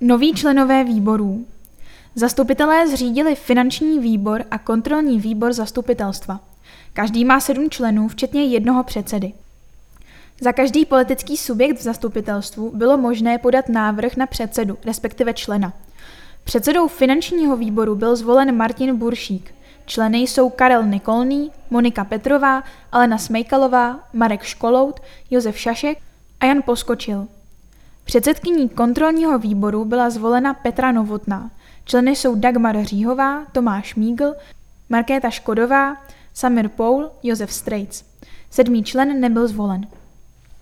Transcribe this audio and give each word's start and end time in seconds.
Noví 0.00 0.34
členové 0.34 0.84
výborů. 0.84 1.46
Zastupitelé 2.14 2.88
zřídili 2.88 3.34
finanční 3.34 3.98
výbor 3.98 4.44
a 4.50 4.58
kontrolní 4.58 5.20
výbor 5.20 5.52
zastupitelstva. 5.52 6.40
Každý 6.92 7.24
má 7.24 7.40
sedm 7.40 7.70
členů, 7.70 8.08
včetně 8.08 8.44
jednoho 8.44 8.84
předsedy. 8.84 9.32
Za 10.40 10.52
každý 10.52 10.84
politický 10.84 11.36
subjekt 11.36 11.78
v 11.78 11.82
zastupitelstvu 11.82 12.70
bylo 12.74 12.96
možné 12.96 13.38
podat 13.38 13.68
návrh 13.68 14.16
na 14.16 14.26
předsedu, 14.26 14.78
respektive 14.84 15.34
člena. 15.34 15.72
Předsedou 16.44 16.88
finančního 16.88 17.56
výboru 17.56 17.94
byl 17.94 18.16
zvolen 18.16 18.56
Martin 18.56 18.96
Buršík. 18.96 19.54
Členy 19.86 20.18
jsou 20.18 20.50
Karel 20.50 20.86
Nikolný, 20.86 21.50
Monika 21.70 22.04
Petrová, 22.04 22.62
Alena 22.92 23.18
Smejkalová, 23.18 24.00
Marek 24.12 24.42
Školout, 24.42 25.00
Josef 25.30 25.58
Šašek 25.58 25.98
a 26.40 26.46
Jan 26.46 26.62
Poskočil. 26.62 27.28
Předsedkyní 28.08 28.68
kontrolního 28.68 29.38
výboru 29.38 29.84
byla 29.84 30.10
zvolena 30.10 30.54
Petra 30.54 30.92
Novotná. 30.92 31.50
Členy 31.84 32.16
jsou 32.16 32.34
Dagmar 32.34 32.84
Říhová, 32.84 33.44
Tomáš 33.52 33.94
Mígl, 33.94 34.34
Markéta 34.88 35.30
Škodová, 35.30 35.96
Samir 36.34 36.68
Poul, 36.68 37.10
Josef 37.22 37.52
Strejc. 37.52 38.04
Sedmý 38.50 38.84
člen 38.84 39.20
nebyl 39.20 39.48
zvolen. 39.48 39.86